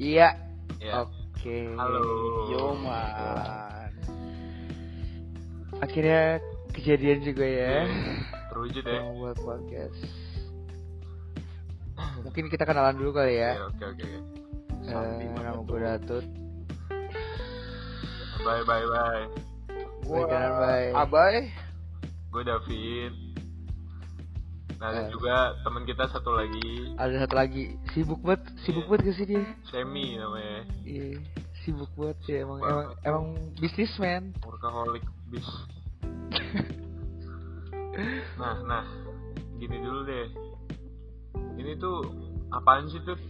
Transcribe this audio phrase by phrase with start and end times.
[0.00, 0.32] Iya.
[0.80, 1.04] Ya.
[1.04, 1.76] Oke.
[1.76, 2.00] Halo.
[2.48, 3.92] Yo man.
[5.84, 6.40] Akhirnya
[6.72, 7.84] kejadian juga ya.
[8.48, 9.00] Terwujud ya.
[9.12, 10.00] Buat podcast.
[12.24, 13.60] Mungkin kita kenalan dulu kali ya.
[13.68, 14.08] Oke oke oke.
[14.88, 16.24] Eh, nama gue Datut.
[18.40, 19.24] Bye bye bye.
[20.08, 20.96] Gua Bye.
[20.96, 21.36] Abai.
[22.32, 23.29] Gue David.
[24.80, 28.90] Nah, ada juga teman kita satu lagi, Ada satu lagi sibuk banget, sibuk Iya.
[28.90, 29.36] banget ke sini.
[29.68, 30.64] Semi namanya.
[30.82, 31.20] Iya,
[31.60, 32.72] sibuk banget sih emang Banget.
[32.72, 33.26] emang emang
[33.60, 34.22] bisnismen.
[34.40, 35.44] Workaholic bis.
[38.40, 38.84] nah, nah.
[39.60, 40.26] Gini dulu deh.
[41.60, 42.00] Ini tuh
[42.48, 43.20] apaan sih tuh?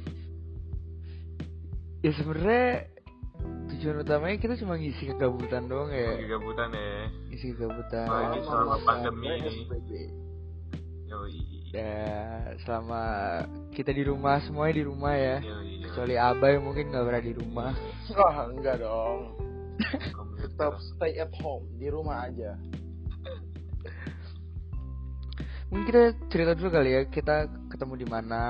[2.00, 2.86] Ya sebenarnya
[3.74, 6.14] tujuan utamanya kita cuma ngisi kegabutan doang ya.
[6.14, 7.10] Kegabutan ya.
[7.26, 8.06] Ngisi kegabutan.
[8.06, 9.66] Lagi selama pandemi ini.
[11.10, 11.42] Yoi.
[11.74, 13.02] Ya, selama
[13.74, 15.42] kita di rumah semuanya di rumah ya.
[15.42, 15.82] Yoi.
[15.90, 17.74] Kecuali Abai mungkin nggak berada di rumah.
[18.14, 19.34] Wah, enggak dong.
[20.38, 22.54] Tetap stay at home di rumah aja.
[25.70, 28.42] Mungkin kita cerita dulu kali ya kita ketemu di mana.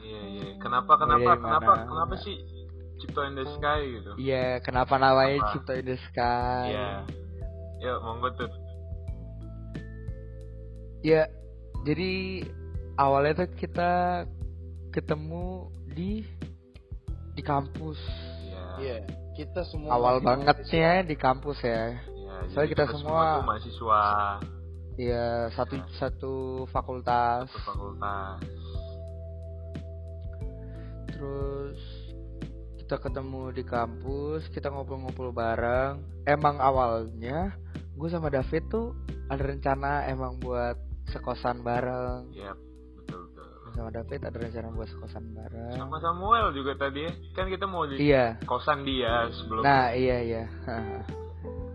[0.00, 0.48] Iya iya.
[0.56, 1.84] Kenapa kenapa kenapa mana?
[1.84, 2.36] kenapa sih
[2.96, 4.10] Cipto in the Sky gitu?
[4.16, 5.48] Iya, kenapa namanya Apa?
[5.52, 6.66] Cipta in the Sky?
[6.72, 6.92] Iya.
[7.82, 8.50] Yuk monggo tuh.
[11.02, 11.26] Ya,
[11.82, 12.42] jadi
[12.96, 13.90] awalnya tuh kita
[14.92, 16.22] ketemu di
[17.32, 17.98] di kampus.
[18.44, 18.64] Iya.
[18.78, 18.96] Iya,
[19.32, 21.96] kita semua Awal bangetnya di kampus ya.
[21.96, 24.02] Iya, Soalnya jadi kita semua- tuh mahasiswa
[24.92, 26.34] Iya, satu satu
[26.68, 27.48] fakultas.
[27.48, 28.44] satu fakultas.
[31.08, 31.80] Terus
[32.76, 36.04] kita ketemu di kampus, kita ngobrol-ngobrol bareng.
[36.28, 37.56] Emang awalnya
[37.96, 38.92] gue sama David tuh
[39.32, 40.76] ada rencana emang buat
[41.12, 42.32] sekosan bareng.
[42.32, 42.52] Iya,
[42.96, 43.44] betul betul.
[43.72, 45.72] Sama David ada rencana buat sekosan bareng.
[45.74, 47.12] Sama Samuel juga tadi ya.
[47.32, 48.36] Kan kita mau di Iya.
[48.42, 50.44] kosan dia sebelum Nah, iya iya.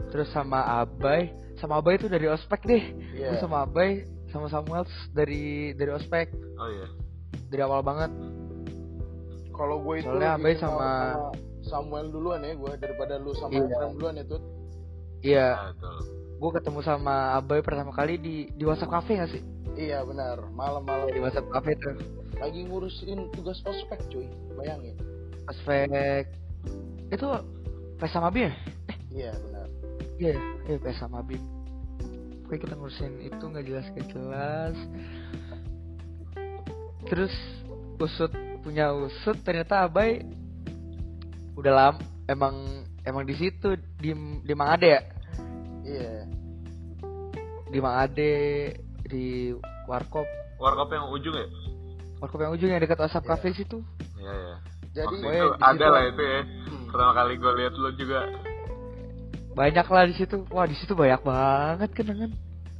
[0.07, 2.83] Terus sama Abai, sama Abai itu dari ospek deh.
[3.13, 3.27] Iya.
[3.29, 6.87] Gue sama Abai sama Samuel dari dari ospek Oh iya.
[7.47, 8.11] dari awal banget.
[9.49, 13.67] Kalau gue itu Soalnya Abai sama- Samuel duluan ya gue daripada lu sama Iya.
[13.67, 14.41] Efrem duluan ya tuh.
[15.19, 15.97] Iya, Nah, betul.
[16.37, 19.43] Gue ketemu sama Abai pertama kali di di WhatsApp Cafe gak sih?
[19.77, 21.97] Iya benar, malam-malam Di WhatsApp Cafe tuh.
[22.37, 24.29] lagi ngurusin tugas ospek cuy.
[24.53, 24.93] Bayangin.
[25.49, 26.29] Ospek
[27.09, 27.27] itu
[27.97, 28.53] PES sama BIM ya?
[29.09, 29.67] Iya benar.
[30.21, 30.33] Iya,
[30.69, 31.41] iya PES sama BIM.
[32.45, 34.77] Pokoknya kita ngurusin itu nggak jelas nggak jelas.
[37.09, 37.33] Terus
[37.97, 38.29] usut
[38.61, 40.21] punya usut ternyata Abai
[41.57, 41.99] udah lama
[42.29, 44.13] emang emang di situ di
[44.45, 45.01] di Mang Ade ya
[45.87, 46.16] Iya.
[47.67, 48.33] Di Mang Ade
[49.03, 49.51] di
[49.85, 51.47] Warkop Warkop yang ujung ya?
[52.17, 53.31] Warkop yang ujung yang dekat WhatsApp Iya.
[53.31, 53.77] Cafe situ
[54.15, 54.55] Iya iya.
[54.89, 56.39] Jadi Waktu Pokoknya itu ada situ- lah itu ya.
[56.41, 56.85] Hmm.
[56.87, 58.19] Pertama kali gue lihat lu juga.
[59.53, 62.29] banyak lah di situ wah di situ banyak banget kenangan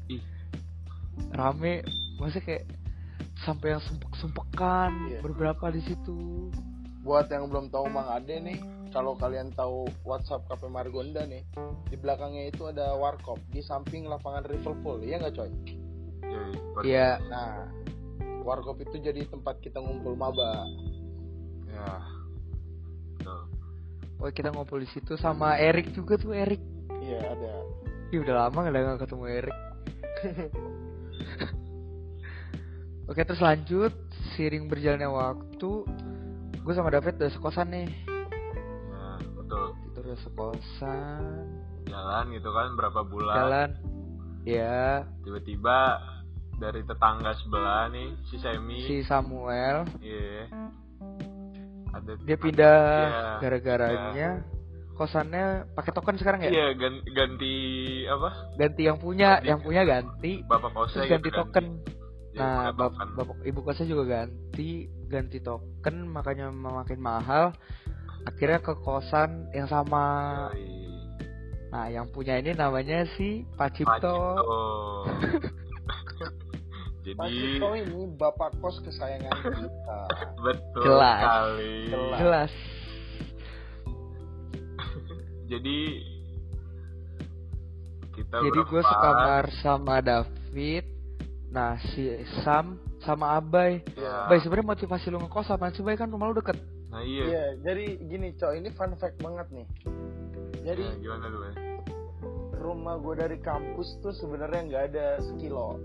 [0.08, 0.22] Ih.
[1.32, 1.82] rame
[2.16, 2.70] masa kayak
[3.40, 5.20] sampai yang sumpek sumpekan Iya.
[5.22, 6.50] beberapa di situ
[7.02, 8.60] buat yang belum tahu Mang Ade nih,
[8.98, 11.46] kalau kalian tahu WhatsApp Cafe Margonda nih,
[11.86, 15.54] di belakangnya itu ada warkop di samping lapangan Riverpool, iya nggak coy?
[16.26, 16.54] Yoi.
[16.82, 17.70] iya Nah,
[18.42, 20.66] warkop itu jadi tempat kita ngumpul maba.
[21.70, 22.02] Ya.
[23.22, 23.42] Betul.
[24.18, 26.58] oh kita ngobrol di situ sama Erik juga tuh Erik
[27.06, 27.54] Iya ada.
[28.10, 29.58] Ih, udah lama nggak nggak ketemu Erik
[33.14, 33.94] Oke terus lanjut
[34.34, 35.86] Seiring berjalannya waktu
[36.66, 38.17] Gue sama David udah sekosan nih
[40.08, 41.22] udah sekosan
[41.84, 43.36] Jalan gitu kan berapa bulan.
[43.38, 43.70] Jalan
[44.44, 46.00] Ya Tiba-tiba
[46.58, 48.80] dari tetangga sebelah nih si Semi.
[48.82, 50.48] Si Samuel Iya.
[51.92, 53.32] Ada Dia pindah Iya.
[53.40, 54.30] Gara-garanya
[54.96, 55.44] Kosannya
[55.76, 57.56] pakai token sekarang ya Iya, gan- ganti
[58.08, 58.30] apa?
[58.56, 59.48] Ganti yang punya Ganti.
[59.48, 61.96] Yang punya ganti Bapak kosnya Terus ganti gitu, token Jadi
[62.38, 63.08] Nah, pakai bap token.
[63.12, 64.70] bapak ibu kosnya juga ganti,
[65.10, 67.50] ganti token, makanya makin mahal.
[68.28, 70.04] Akhirnya ke kosan yang sama.
[70.52, 70.78] Yoi.
[71.68, 74.18] Nah, yang punya ini namanya si Pak Pak Cipto.
[77.08, 80.00] Jadi Pak Cipto ini bapak kos kesayangan kita.
[80.48, 81.20] betul Jelas.
[81.20, 81.76] sekali.
[81.88, 82.20] Jelas.
[82.20, 82.52] Jelas.
[85.52, 85.80] Jadi
[88.16, 90.84] kita Jadi gue sekamar sama David.
[91.48, 92.12] Nah, si
[92.44, 93.84] Sam sama Abai.
[93.96, 94.28] Ya.
[94.28, 95.96] Bay, sebenarnya motivasi lu ngekos apa sih, Bay?
[95.96, 96.60] Kan rumah lu deket.
[96.98, 97.24] Nah iya.
[97.30, 99.68] Iya, jadi gini coy, ini fun fact banget nih.
[100.66, 101.54] Jadi gimana tuh, Bay?
[102.58, 105.78] rumah gue dari kampus tuh sebenarnya nggak ada sekilo.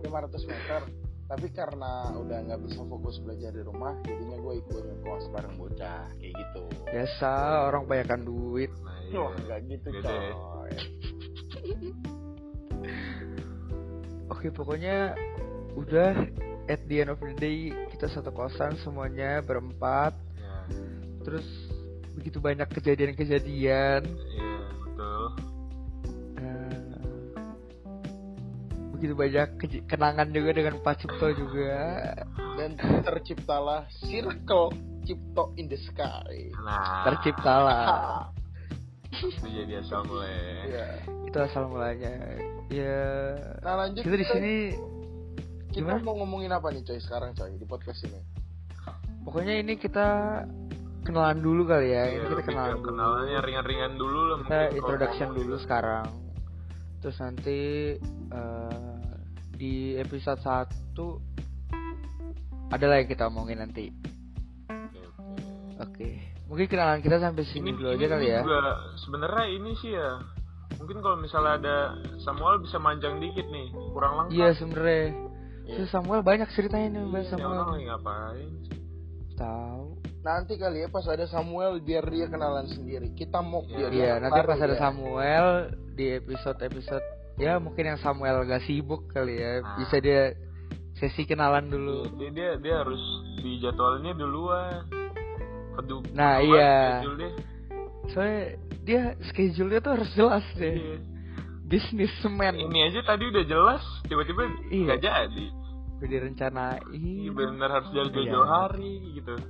[0.00, 0.82] 500 meter.
[1.28, 6.08] tapi karena udah nggak bisa fokus belajar di rumah jadinya gue ikut ngekos bareng bocah
[6.16, 7.32] kayak gitu biasa
[7.68, 9.20] orang banyakan duit nah, iya.
[9.20, 10.32] Wah nggak gitu Beda ya.
[10.32, 10.72] coy
[14.32, 14.96] oke pokoknya
[15.76, 16.16] udah
[16.68, 20.12] at the end of the day kita satu kosan semuanya berempat.
[20.36, 20.56] Ya.
[21.24, 21.48] Terus
[22.14, 24.04] begitu banyak kejadian-kejadian.
[24.04, 25.24] Iya betul.
[26.36, 26.80] Eh,
[28.94, 29.48] begitu banyak
[29.88, 32.12] kenangan juga dengan Pak Cipto juga.
[32.60, 34.76] Dan terciptalah circle
[35.08, 36.52] Cipto in the sky.
[36.60, 37.08] Nah.
[37.08, 38.28] Terciptalah.
[39.08, 40.36] Itu jadi asal mulai.
[40.68, 40.88] Iya.
[41.28, 42.12] itu asal mulanya.
[42.72, 43.36] Ya.
[43.60, 44.54] Nah lanjut kita di sini
[45.68, 46.02] kita gimana?
[46.02, 48.20] mau ngomongin apa nih coy sekarang coy di podcast ini?
[49.24, 50.06] pokoknya ini kita
[51.04, 54.38] kenalan dulu kali ya Iya, ini kita lebih ke kenalan dulu kenalannya ringan-ringan dulu lah
[54.44, 55.64] kita introduction dulu gitu.
[55.64, 56.06] sekarang
[56.98, 57.60] terus nanti
[58.32, 58.96] eh,
[59.54, 60.96] di episode 1
[62.68, 63.88] adalah yang kita omongin nanti
[64.68, 65.28] Oke, oke.
[65.80, 66.08] oke
[66.48, 68.60] mungkin kenalan kita sampai sini dulu aja kali ini ya juga
[68.96, 70.10] sebenarnya ini sih ya
[70.80, 71.76] mungkin kalau misalnya ada
[72.24, 75.27] Samuel bisa manjang dikit nih kurang lengkap iya sebenarnya
[75.68, 75.76] Iya.
[75.76, 78.50] Si Samuel banyak ceritanya nih orang Samuel lagi ngapain
[79.34, 79.84] tahu
[80.18, 83.14] Nanti kali ya pas ada Samuel biar dia kenalan sendiri.
[83.14, 83.88] Kita mau Iya, dia.
[83.94, 84.80] iya nanti pas ada ya.
[84.80, 85.46] Samuel
[85.94, 87.04] di episode episode
[87.36, 89.78] ya mungkin yang Samuel gak sibuk kali ya Ah.
[89.78, 90.34] bisa dia
[90.94, 92.98] sesi kenalan dulu dia, dia dia harus
[93.36, 94.82] di jadwalnya duluan
[95.78, 96.98] Kedu Nah, iya.
[98.08, 100.96] soalnya dia schedule-nya tuh harus jelas deh Iya.
[101.68, 104.84] Businessman ini aja tadi udah jelas tiba-tiba Iya.
[104.88, 105.46] nggak jadi
[105.94, 108.14] udah direncanain Iya benar harus dari Iya.
[108.26, 109.34] jauh-jauh hari gitu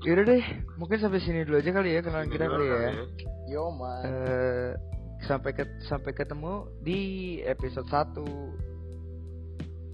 [0.00, 0.44] Yaudah deh,
[0.74, 2.72] mungkin sampai sini dulu aja kali ya kenalan kita kali ya.
[2.72, 3.04] kali
[3.46, 4.00] Yo man.
[4.00, 4.72] Eh,
[5.20, 7.00] sampai ke sampai ketemu di
[7.44, 8.16] episode 1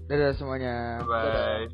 [0.07, 1.03] Dadah semuanya.
[1.03, 1.67] Bye.